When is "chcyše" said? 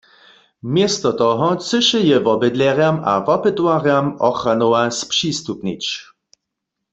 1.57-1.99